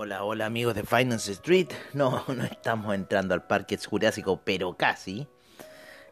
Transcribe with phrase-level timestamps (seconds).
[0.00, 1.70] Hola, hola amigos de Finance Street.
[1.92, 5.26] No, no estamos entrando al parque jurásico, pero casi.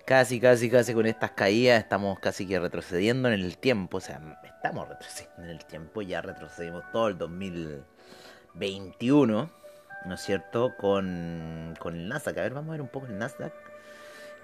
[0.04, 3.98] Casi, casi, casi con estas caídas estamos casi que retrocediendo en el tiempo.
[3.98, 6.02] O sea, estamos retrocediendo en el tiempo.
[6.02, 9.50] Ya retrocedimos todo el 2021,
[10.04, 10.76] ¿no es cierto?
[10.76, 12.38] Con, con el Nasdaq.
[12.38, 13.52] A ver, vamos a ver un poco el Nasdaq.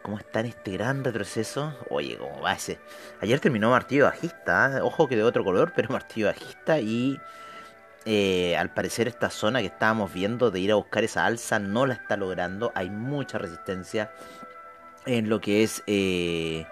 [0.02, 1.76] ¿Cómo está en este gran retroceso?
[1.90, 2.78] Oye, ¿cómo va ese?
[3.20, 4.78] Ayer terminó martillo bajista.
[4.78, 4.82] ¿eh?
[4.82, 7.18] Ojo que de otro color, pero martillo bajista y
[8.04, 11.86] eh, al parecer esta zona que estábamos viendo de ir a buscar esa alza no
[11.86, 12.72] la está logrando.
[12.74, 14.10] Hay mucha resistencia
[15.06, 16.66] en lo que es eh,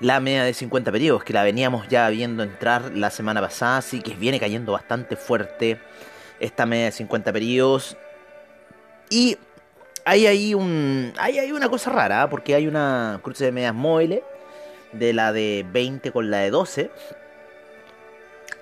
[0.00, 4.00] la media de 50 periodos, que la veníamos ya viendo entrar la semana pasada, así
[4.00, 5.80] que viene cayendo bastante fuerte
[6.40, 7.96] esta media de 50 periodos.
[9.10, 9.36] Y
[10.04, 12.28] hay ahí un hay, una cosa rara, ¿eh?
[12.28, 14.20] porque hay una cruce de medias móviles
[14.92, 16.90] de la de 20 con la de 12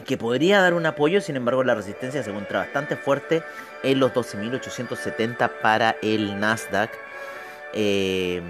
[0.05, 3.43] que podría dar un apoyo, sin embargo la resistencia se encuentra bastante fuerte
[3.83, 6.91] en los 12.870 para el Nasdaq
[7.73, 8.43] eh,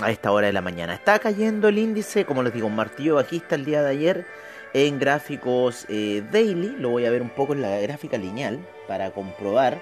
[0.00, 0.94] a esta hora de la mañana.
[0.94, 4.26] Está cayendo el índice, como les digo, un martillo bajista el día de ayer
[4.72, 9.10] en gráficos eh, daily, lo voy a ver un poco en la gráfica lineal para
[9.10, 9.78] comprobar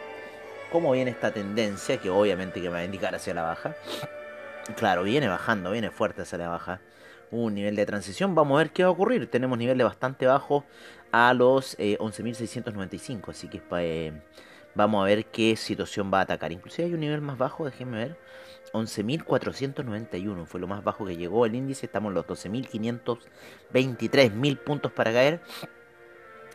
[0.73, 3.75] cómo viene esta tendencia, que obviamente que me va a indicar hacia la baja.
[4.77, 6.81] Claro, viene bajando, viene fuerte hacia la baja
[7.31, 8.35] un nivel de transición.
[8.35, 9.31] Vamos a ver qué va a ocurrir.
[9.31, 10.65] Tenemos niveles bastante bajos
[11.13, 13.19] a los 11.695.
[13.19, 14.13] Eh, así que eh,
[14.75, 16.53] vamos a ver qué situación va a atacar.
[16.53, 18.19] Inclusive hay un nivel más bajo, déjenme ver.
[18.73, 21.87] 11.491 fue lo más bajo que llegó el índice.
[21.87, 25.41] Estamos en los 12.523 mil puntos para caer.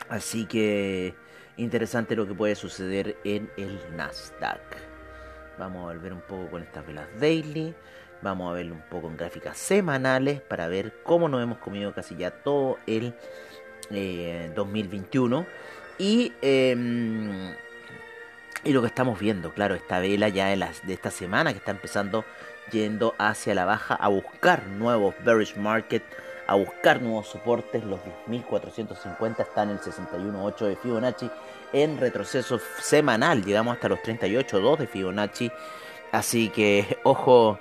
[0.10, 1.16] Así que
[1.58, 4.62] interesante lo que puede suceder en el Nasdaq.
[5.58, 7.76] Vamos a volver un poco con estas velas daily.
[8.24, 12.16] Vamos a verlo un poco en gráficas semanales para ver cómo nos hemos comido casi
[12.16, 13.14] ya todo el
[14.56, 15.42] 2021.
[15.42, 15.46] Eh,
[15.98, 17.54] y, em,
[18.64, 21.72] y lo que estamos viendo, claro, esta vela ya de, de esta semana que está
[21.72, 22.24] empezando
[22.72, 26.04] yendo hacia la baja a buscar nuevos bearish market,
[26.48, 27.84] a buscar nuevos soportes.
[27.84, 31.30] Los 10.450 están en el 61.8 de Fibonacci
[31.74, 33.44] en retroceso semanal.
[33.44, 35.52] Llegamos hasta los 38.2 de Fibonacci.
[36.14, 37.60] Así que ojo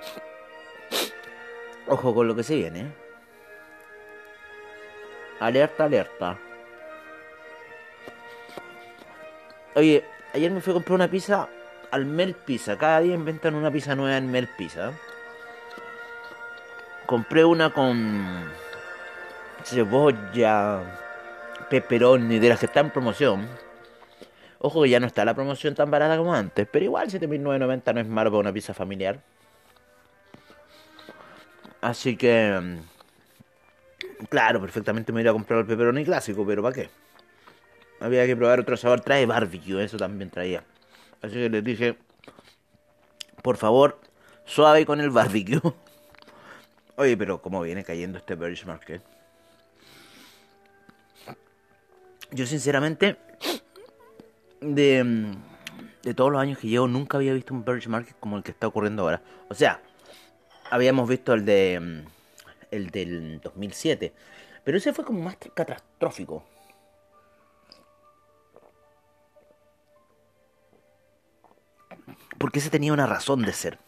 [1.87, 2.91] Ojo con lo que se viene.
[5.39, 6.39] Alerta, alerta.
[9.75, 11.49] Oye, ayer me fui a comprar una pizza
[11.91, 12.77] al Mel Pizza.
[12.77, 14.93] Cada día inventan una pizza nueva en Mel Pizza.
[17.05, 18.49] Compré una con
[19.63, 20.81] cebolla,
[21.69, 23.47] peperoni, de las que están en promoción.
[24.59, 27.99] Ojo que ya no está la promoción tan barata como antes, pero igual 7.990 no
[27.99, 29.19] es malo para una pizza familiar.
[31.83, 36.89] Así que, mm, claro, perfectamente me iba a comprar el pepperoni clásico, pero ¿para qué?
[37.99, 39.01] Había que probar otro sabor.
[39.01, 40.63] Trae barbecue, eso también traía.
[41.21, 41.97] Así que les dije,
[43.41, 43.99] por favor,
[44.45, 45.59] suave con el barbecue.
[46.95, 49.01] Oye, pero ¿cómo viene cayendo este bearish market?
[52.31, 53.17] Yo sinceramente,
[54.61, 55.31] de, mm,
[56.01, 58.51] de todos los años que llevo, nunca había visto un bearish market como el que
[58.51, 59.21] está ocurriendo ahora.
[59.49, 59.81] O sea,
[60.69, 62.13] habíamos visto el de mm,
[62.73, 64.13] el del 2007,
[64.63, 66.43] pero ese fue como más catastrófico.
[72.37, 73.79] Porque ese tenía una razón de ser.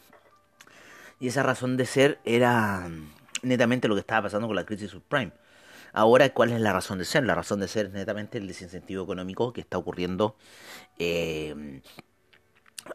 [1.20, 3.12] Y esa razón de ser era mm,
[3.42, 5.32] netamente lo que estaba pasando con la crisis subprime.
[5.92, 7.24] Ahora, ¿cuál es la razón de ser?
[7.24, 10.36] La razón de ser es netamente el desincentivo económico que está ocurriendo
[10.98, 11.80] eh,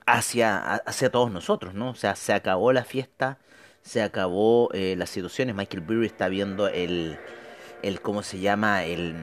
[0.05, 1.89] hacia, hacia todos nosotros, ¿no?
[1.89, 3.39] O sea, se acabó la fiesta
[3.83, 5.55] se acabó eh, las situaciones.
[5.55, 7.17] Michael Burry está viendo el,
[7.81, 8.83] el ¿cómo se llama?
[8.83, 9.15] El,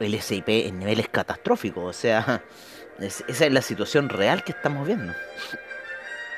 [0.00, 1.84] el SIP en niveles catastróficos.
[1.84, 2.42] O sea,
[2.98, 5.12] esa es la situación real que estamos viendo.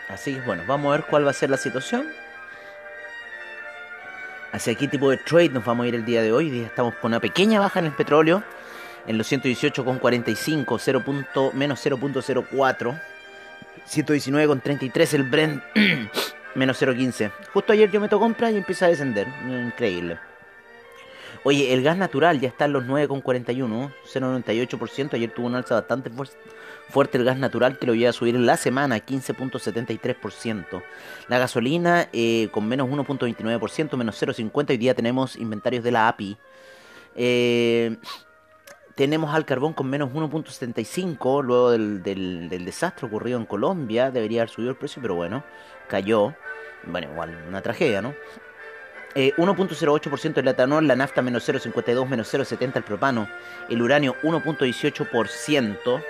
[0.08, 2.06] Así que bueno, vamos a ver cuál va a ser la situación.
[4.52, 6.60] Hacia qué tipo de trade nos vamos a ir el día de hoy.
[6.60, 8.42] Estamos con una pequeña baja en el petróleo.
[9.06, 11.52] En los 118,45, 0.
[11.52, 13.00] menos 0.04.
[13.88, 15.62] 119,33 el Brent.
[16.56, 17.30] menos 0.15.
[17.52, 19.28] Justo ayer yo meto compra y empieza a descender.
[19.48, 20.18] Increíble.
[21.44, 25.14] Oye, el gas natural ya está en los 9,41, 0,98%.
[25.14, 26.10] Ayer tuvo una alza bastante
[26.88, 30.82] fuerte el gas natural que lo iba a subir en la semana, 15.73%.
[31.28, 34.70] La gasolina eh, con menos 1.29%, menos 0.50.
[34.70, 36.36] Hoy día tenemos inventarios de la API.
[37.14, 37.96] Eh,
[38.96, 44.10] tenemos al carbón con menos 1.75 luego del, del, desastre ocurrido en Colombia.
[44.10, 45.44] Debería haber subido el precio, pero bueno,
[45.86, 46.34] cayó.
[46.86, 48.14] Bueno, igual, una tragedia, ¿no?
[49.16, 53.28] 1.08% el etanol, la nafta menos 0.52, menos 0.70 el propano,
[53.68, 56.04] el uranio 1.18%.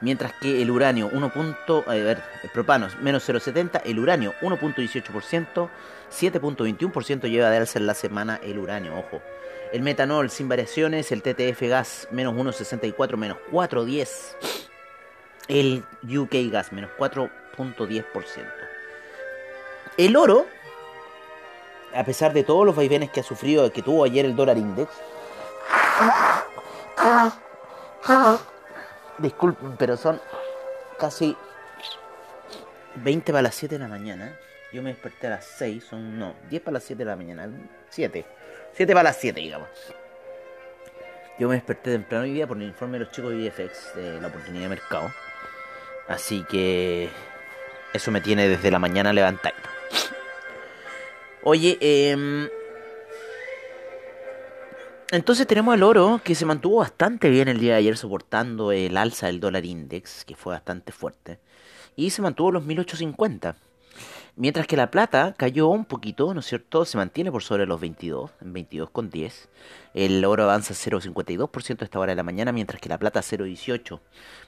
[0.00, 1.32] mientras que el uranio 1.
[1.86, 5.68] a ver, el propano menos 0,70, el uranio 1.18%,
[6.10, 9.20] 7.21% lleva de alza en la semana el uranio, ojo.
[9.72, 14.08] El metanol sin variaciones, el TTF gas menos 1.64, menos 4.10.
[15.48, 16.90] El UK gas menos
[17.60, 18.44] 4.10%.
[19.96, 20.46] El oro,
[21.94, 24.90] a pesar de todos los vaivenes que ha sufrido, que tuvo ayer el dólar index,
[29.18, 30.20] Disculpen, pero son
[30.98, 31.36] casi
[32.96, 34.36] 20 para las 7 de la mañana.
[34.72, 37.50] Yo me desperté a las 6, son no, 10 para las 7 de la mañana,
[37.90, 38.24] 7.
[38.72, 39.68] 7 para las 7, digamos.
[41.38, 44.20] Yo me desperté temprano hoy día por el informe de los chicos de IFX de
[44.20, 45.10] la oportunidad de mercado.
[46.08, 47.08] Así que
[47.92, 49.54] eso me tiene desde la mañana levantado.
[51.42, 52.48] Oye, eh,
[55.12, 58.96] entonces tenemos el oro que se mantuvo bastante bien el día de ayer soportando el
[58.96, 61.40] alza del dólar index, que fue bastante fuerte,
[61.96, 63.56] y se mantuvo los 1850.
[64.36, 66.84] Mientras que la plata cayó un poquito, ¿no es cierto?
[66.84, 69.48] Se mantiene por sobre los 22, en 22,10.
[69.94, 74.00] El oro avanza 0,52% a esta hora de la mañana, mientras que la plata 0,18.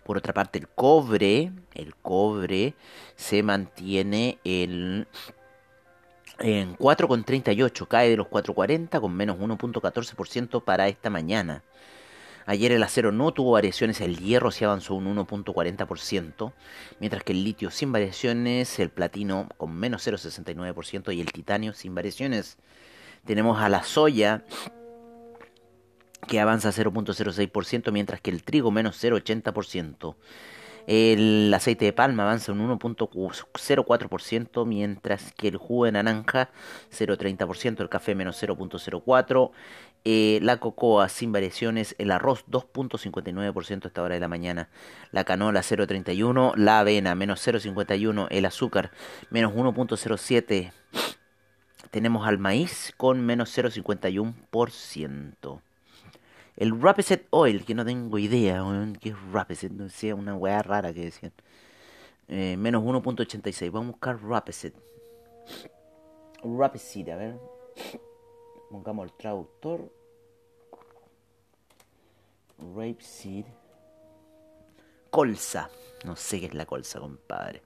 [0.04, 2.74] Por otra parte, el cobre, el cobre
[3.16, 5.06] se mantiene el
[6.38, 11.62] en 4,38 cae de los 4,40 con menos 1.14% para esta mañana.
[12.46, 16.52] Ayer el acero no tuvo variaciones, el hierro se avanzó un 1.40%,
[17.00, 21.94] mientras que el litio sin variaciones, el platino con menos 0.69% y el titanio sin
[21.94, 22.58] variaciones.
[23.24, 24.44] Tenemos a la soya
[26.26, 30.16] que avanza 0.06%, mientras que el trigo menos 0.80%.
[30.86, 36.50] El aceite de palma avanza un 1.04%, mientras que el jugo de naranja
[36.90, 39.50] 0.30%, el café menos 0.04%,
[40.04, 44.68] eh, la cocoa sin variaciones, el arroz 2.59% a esta hora de la mañana,
[45.12, 48.90] la canola 0.31%, la avena menos 0.51%, el azúcar
[49.30, 50.72] menos 1.07%.
[51.92, 55.60] Tenemos al maíz con menos 0.51%.
[56.56, 58.62] El Rapeset Oil, que no tengo idea,
[59.00, 61.32] que es Rapeset, no sé, una weá rara que decían.
[62.28, 63.70] Eh, menos 1.86.
[63.70, 64.74] Vamos a buscar Rapeset.
[66.42, 67.40] Rapeseed, a ver.
[68.70, 69.92] Pongamos el traductor.
[72.74, 73.46] Rapeseed.
[75.10, 75.70] Colza.
[76.04, 77.62] No sé qué es la colza, compadre.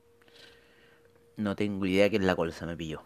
[1.36, 3.02] No tengo idea qué es la colza, me pilló.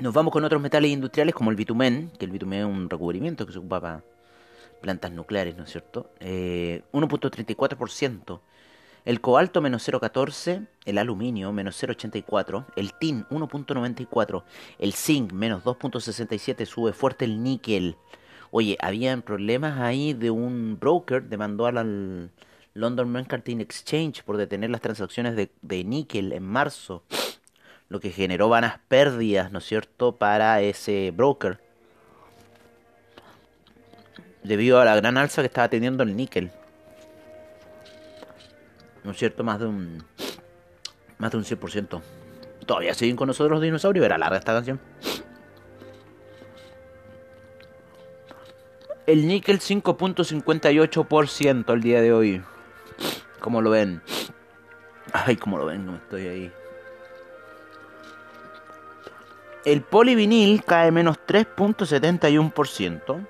[0.00, 3.46] Nos vamos con otros metales industriales como el bitumen, que el bitumen es un recubrimiento
[3.46, 4.02] que se ocupa para
[4.80, 6.10] plantas nucleares, ¿no es cierto?
[6.20, 8.36] 1.34%.
[8.36, 8.40] Eh,
[9.04, 14.42] el cobalto menos 0.14, el aluminio menos 0.84, el tin 1.94,
[14.80, 17.96] el zinc menos 2.67, sube fuerte el níquel.
[18.50, 22.32] Oye, habían problemas ahí de un broker, demandó al
[22.72, 27.04] London Mercantile Exchange por detener las transacciones de, de níquel en marzo
[27.94, 31.60] lo que generó vanas pérdidas, ¿no es cierto?, para ese broker.
[34.42, 36.50] Debido a la gran alza que estaba teniendo el níquel.
[39.04, 39.44] ¿No es cierto?
[39.44, 40.04] Más de un.
[41.18, 42.02] Más de un 100%.
[42.66, 44.04] Todavía siguen con nosotros los dinosaurios.
[44.04, 44.80] Era larga esta canción.
[49.06, 52.42] El níquel 5.58% el día de hoy.
[53.38, 54.02] ¿Cómo lo ven?
[55.12, 55.86] Ay, ¿cómo lo ven?
[55.86, 56.52] No estoy ahí.
[59.64, 63.26] El polivinil cae menos 3.71%.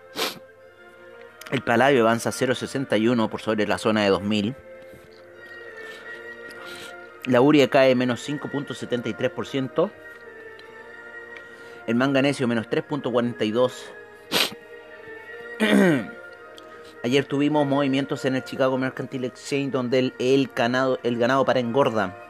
[1.53, 4.57] El paladio avanza 0.61 por sobre la zona de 2000.
[7.27, 9.93] La uria cae menos 5.73%.
[11.87, 13.71] El manganesio menos 3.42%.
[17.05, 22.24] Ayer tuvimos movimientos en el Chicago Mercantile Exchange donde el, ganado, el ganado para engorda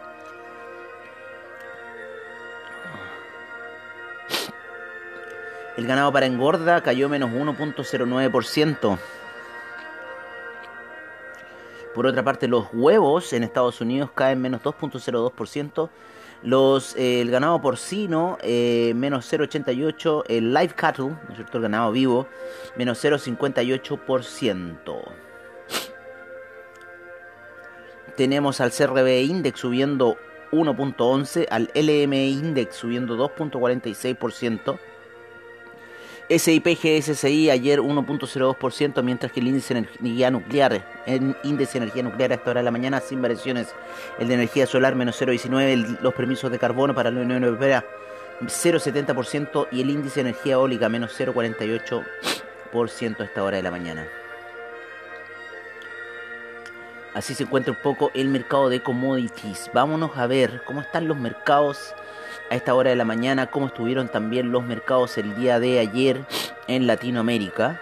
[5.77, 8.99] El ganado para engorda cayó menos 1.09%.
[11.95, 15.91] Por otra parte, los huevos en Estados Unidos caen menos 2.02%.
[16.43, 20.25] Los, eh, el ganado porcino, eh, menos 0,88.
[20.29, 21.59] El live cattle, ¿no es cierto?
[21.59, 22.29] El ganado vivo,
[22.77, 25.03] menos 0,58%.
[28.17, 30.17] Tenemos al CRB Index subiendo
[30.53, 34.79] 1.11, al LME Index subiendo 2.46%.
[36.29, 42.03] SIP GSCI ayer 1.02%, mientras que el índice de energía nuclear, el índice de energía
[42.03, 43.75] nuclear a esta hora de la mañana sin variaciones,
[44.19, 47.85] el de energía solar menos 0.19, los permisos de carbono para la Unión Europea
[48.41, 54.09] 0.70% y el índice de energía eólica menos 0.48% a esta hora de la mañana.
[57.15, 59.71] Así se encuentra un poco el mercado de commodities.
[59.73, 61.95] Vámonos a ver cómo están los mercados
[62.51, 66.25] a esta hora de la mañana, cómo estuvieron también los mercados el día de ayer
[66.69, 67.81] en Latinoamérica.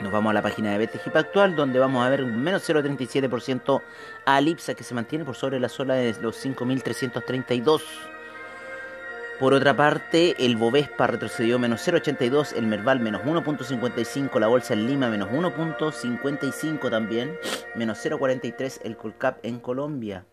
[0.00, 3.82] Nos vamos a la página de BTG actual, donde vamos a ver un menos 0,37%
[4.24, 7.82] a Lipsa, que se mantiene por sobre la zona de los 5.332.
[9.40, 14.86] Por otra parte, el Bovespa retrocedió menos 0,82, el Merval menos 1,55, la Bolsa en
[14.86, 17.36] Lima menos 1,55 también,
[17.74, 20.24] menos 0,43 el Colcap en Colombia.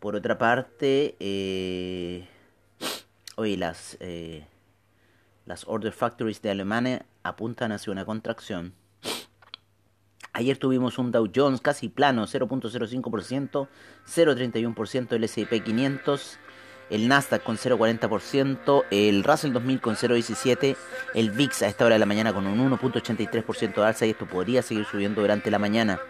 [0.00, 2.26] Por otra parte, eh,
[3.36, 4.46] hoy las, eh,
[5.44, 8.72] las Order Factories de Alemania apuntan hacia una contracción.
[10.32, 13.68] Ayer tuvimos un Dow Jones casi plano, 0.05%,
[14.06, 16.38] 0.31% el S&P 500,
[16.88, 20.76] el Nasdaq con 0,40%, el Russell 2000 con 0,17%,
[21.12, 24.26] el VIX a esta hora de la mañana con un 1,83% de alza y esto
[24.26, 26.00] podría seguir subiendo durante la mañana.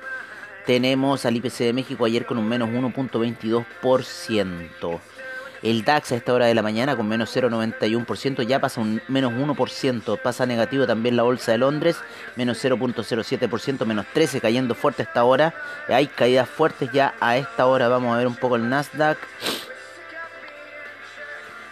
[0.67, 5.01] Tenemos al IPC de México ayer con un menos 1.22%.
[5.63, 9.35] El DAX a esta hora de la mañana con menos 0,91%, ya pasa un menos
[9.35, 11.99] 1%, pasa negativo también la Bolsa de Londres,
[12.37, 15.53] menos 0.07%, menos 13 cayendo fuerte a esta hora.
[15.89, 19.19] Hay caídas fuertes ya a esta hora, vamos a ver un poco el Nasdaq.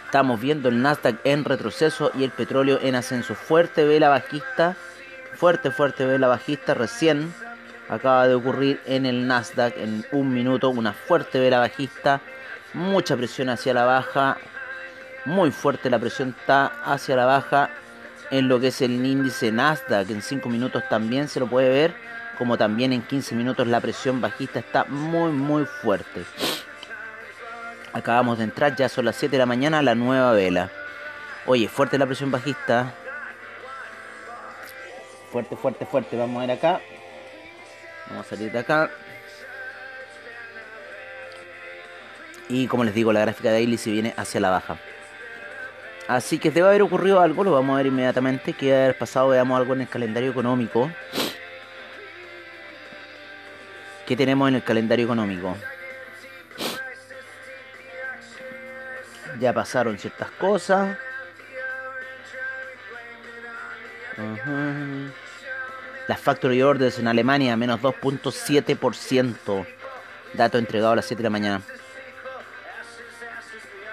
[0.05, 3.33] Estamos viendo el Nasdaq en retroceso y el petróleo en ascenso.
[3.33, 4.75] Fuerte vela bajista,
[5.33, 6.75] fuerte, fuerte vela bajista.
[6.75, 7.33] Recién
[7.89, 12.21] acaba de ocurrir en el Nasdaq en un minuto una fuerte vela bajista.
[12.73, 14.37] Mucha presión hacia la baja.
[15.25, 17.71] Muy fuerte la presión está hacia la baja
[18.31, 20.09] en lo que es el índice Nasdaq.
[20.11, 21.93] En 5 minutos también se lo puede ver.
[22.37, 26.23] Como también en 15 minutos la presión bajista está muy muy fuerte.
[27.91, 30.69] Acabamos de entrar, ya son las 7 de la mañana, la nueva vela.
[31.47, 32.93] Oye, fuerte la presión bajista.
[35.31, 36.17] Fuerte, fuerte, fuerte.
[36.17, 36.79] Vamos a ver acá.
[38.09, 38.89] Vamos a salir de acá.
[42.47, 44.77] Y como les digo, la gráfica de daily se viene hacia la baja.
[46.07, 48.53] Así que debe haber ocurrido algo, lo vamos a ver inmediatamente.
[48.53, 50.91] Que haber pasado, veamos algo en el calendario económico.
[54.07, 55.55] ¿Qué tenemos en el calendario económico?
[59.39, 60.97] Ya pasaron ciertas cosas.
[66.09, 69.67] Las factory orders en Alemania, menos 2.7%.
[70.33, 71.61] Dato entregado a las 7 de la mañana.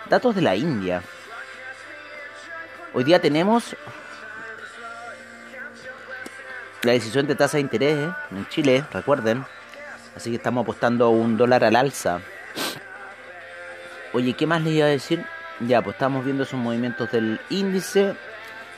[0.08, 1.02] Datos de la India.
[2.94, 3.76] Hoy día tenemos
[6.84, 8.10] la decisión de tasa de interés ¿eh?
[8.30, 9.44] en Chile, recuerden.
[10.16, 12.20] Así que estamos apostando un dólar al alza.
[14.14, 15.22] Oye, ¿qué más les iba a decir?
[15.60, 18.16] Ya, pues estamos viendo esos movimientos del índice.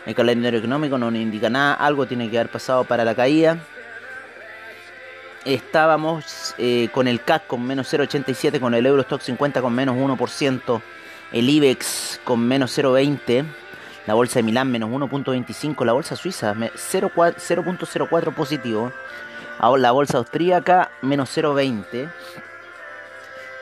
[0.08, 1.74] El calendario económico no nos indica nada.
[1.74, 3.58] Algo tiene que haber pasado para la caída.
[5.44, 10.80] Estábamos eh, con el CAC con menos 0,87, con el Eurostock 50 con menos 1%,
[11.32, 13.44] el IBEX con menos 0,20,
[14.06, 18.90] la bolsa de Milán menos 1.25, la bolsa suiza 0.04 positivo,
[19.76, 22.08] la bolsa austríaca menos 0.20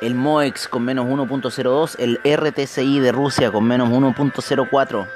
[0.01, 5.07] el MOEX con menos 1.02, el RTCI de Rusia con menos 1.04.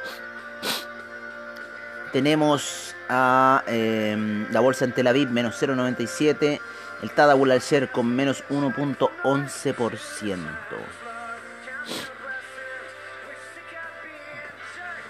[2.12, 6.60] Tenemos a em, la bolsa en Tel Aviv menos 0.97,
[7.02, 10.36] el Tadabul al Ser con menos 1.11%.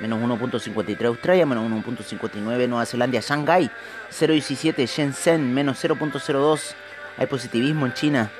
[0.00, 3.70] menos 1.53 Australia, menos 1.59 Nueva Zelanda, Shanghai
[4.10, 6.74] 0.17 Shenzhen, menos 0.02
[7.16, 8.30] hay positivismo en China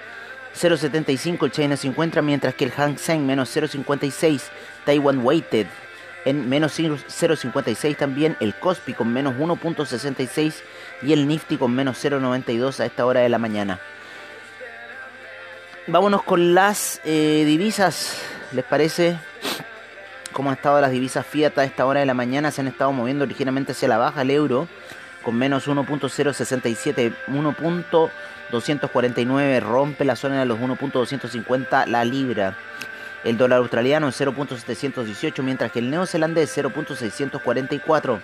[0.55, 4.43] 0.75 el China se encuentra mientras que el Hang Seng menos 0.56
[4.85, 5.67] Taiwan Weighted
[6.25, 10.55] en menos 0.56 también el Kospi con menos 1.66
[11.03, 13.81] y el Nifty con menos 0.92 a esta hora de la mañana.
[15.87, 18.21] Vámonos con las eh, divisas
[18.53, 19.17] les parece
[20.39, 22.53] cómo han estado las divisas Fiat a esta hora de la mañana.
[22.53, 24.69] Se han estado moviendo ligeramente hacia la baja el euro
[25.25, 32.57] con menos 1.067, 1.249, rompe la zona de los 1.250 la libra.
[33.25, 38.21] El dólar australiano en 0.718, mientras que el neozelandés 0.644.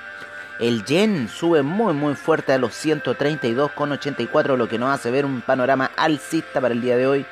[0.60, 5.40] El yen sube muy muy fuerte a los 132,84, lo que nos hace ver un
[5.40, 7.26] panorama alcista para el día de hoy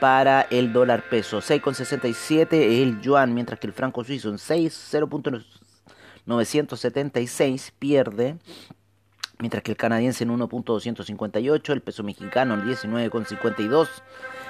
[0.00, 1.38] para el dólar peso.
[1.38, 8.36] 6,67 el yuan, mientras que el franco suizo en 6, 0.976 pierde.
[9.38, 13.88] Mientras que el canadiense en 1.258, el peso mexicano en 19,52,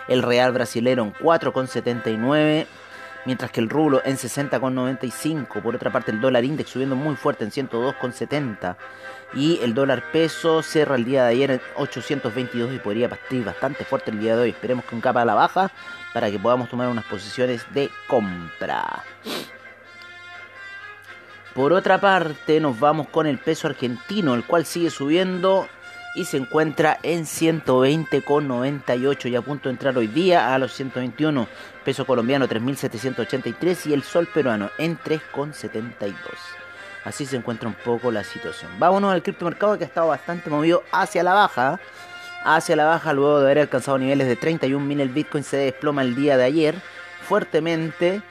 [0.08, 2.66] el real brasilero en 4,79
[3.26, 5.62] mientras que el rublo en 60,95.
[5.62, 8.76] Por otra parte, el dólar index subiendo muy fuerte en 102,70.
[9.34, 13.84] Y el dólar peso cierra el día de ayer en 822 y podría partir bastante
[13.84, 14.50] fuerte el día de hoy.
[14.50, 15.70] Esperemos que un capa a la baja
[16.12, 19.04] para que podamos tomar unas posiciones de compra.
[21.54, 25.68] Por otra parte, nos vamos con el peso argentino, el cual sigue subiendo
[26.14, 31.46] y se encuentra en 120,98 y a punto de entrar hoy día a los 121.
[31.84, 36.14] Peso colombiano 3.783 y el sol peruano en 3,72.
[37.04, 38.70] Así se encuentra un poco la situación.
[38.78, 41.80] Vámonos al criptomercado que ha estado bastante movido hacia la baja.
[42.44, 46.14] Hacia la baja luego de haber alcanzado niveles de 31.000 el Bitcoin se desploma el
[46.14, 46.74] día de ayer
[47.28, 48.22] fuertemente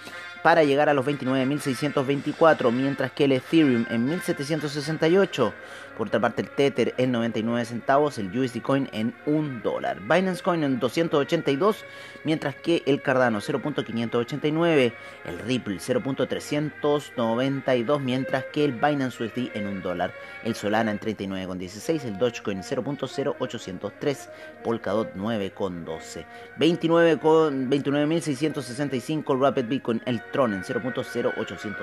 [0.42, 5.54] para llegar a los 29.624, mientras que el Ethereum en 1.768.
[6.00, 10.00] Por otra parte, el Tether en 99 centavos, el USD Coin en 1 dólar.
[10.00, 11.84] Binance Coin en 282,
[12.24, 14.94] mientras que el Cardano 0.589,
[15.26, 20.14] el Ripple 0.392, mientras que el Binance USD en 1 dólar,
[20.46, 24.30] el Solana en 39.16, el Dogecoin 0.0803,
[24.64, 26.26] Polkadot 9.12,
[26.58, 31.76] 29.665, el Rapid Bitcoin, el Tron en 0.0803.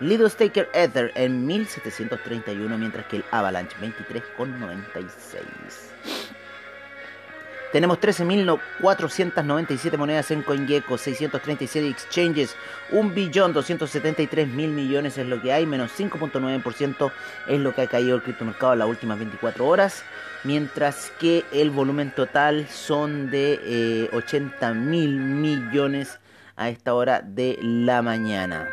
[0.00, 5.94] Little Staker Ether en 1731, mientras que el Avalanche 23,96.
[7.74, 12.54] Tenemos 13.497 monedas en CoinGecko, 637 exchanges,
[12.92, 17.10] 1.273.000 millones es lo que hay, menos 5.9%
[17.48, 20.04] es lo que ha caído el criptomercado en las últimas 24 horas,
[20.44, 26.20] mientras que el volumen total son de eh, 80.000 millones
[26.54, 28.68] a esta hora de la mañana.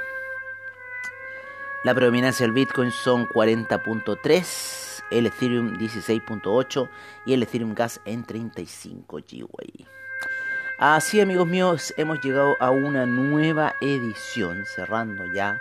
[1.83, 6.87] La predominancia del Bitcoin son 40.3, el Ethereum 16.8
[7.25, 9.87] y el Ethereum Gas en 35 GWay.
[10.77, 15.59] Así amigos míos, hemos llegado a una nueva edición, cerrando ya,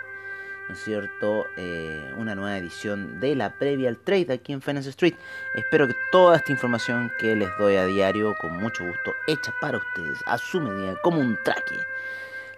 [0.69, 1.47] ¿no es cierto?
[1.57, 5.15] Eh, una nueva edición de la previa al trade aquí en Finance Street.
[5.55, 9.79] Espero que toda esta información que les doy a diario, con mucho gusto, hecha para
[9.79, 11.77] ustedes, a su medida, como un traque,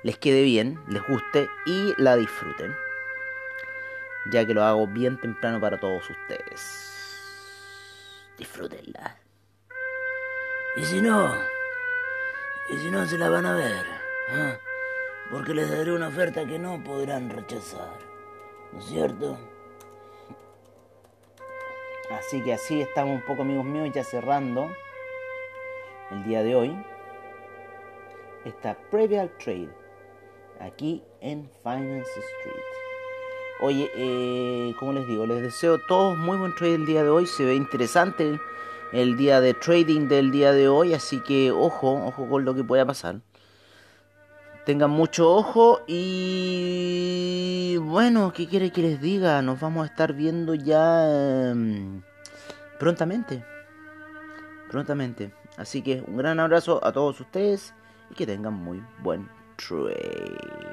[0.04, 2.76] les quede bien, les guste y la disfruten
[4.32, 6.90] ya que lo hago bien temprano para todos ustedes.
[8.38, 9.18] Disfrútenla.
[10.76, 11.34] Y si no,
[12.70, 13.86] y si no se la van a ver,
[14.30, 14.60] ¿eh?
[15.30, 17.98] porque les daré una oferta que no podrán rechazar,
[18.72, 19.38] ¿no es cierto?
[22.12, 24.76] Así que así estamos un poco amigos míos ya cerrando
[26.12, 26.86] el día de hoy
[28.46, 29.70] esta previa al trade
[30.60, 32.93] aquí en Finance Street.
[33.66, 37.26] Oye, eh, como les digo, les deseo todos muy buen trade el día de hoy.
[37.26, 38.38] Se ve interesante
[38.92, 42.66] el, día de trading del día de hoy, así que ojo, ojo con lo que
[42.66, 43.22] pueda pasar.
[44.66, 49.42] Tengan mucho ojo y bueno, ¿qué quiere que les diga?
[49.42, 52.02] Nos vamos a estar viendo ya em,
[52.80, 53.46] prontamente.
[54.70, 55.32] Prontamente.
[55.56, 57.74] Así que un gran abrazo a todos ustedes
[58.12, 60.73] y que tengan muy buen trade.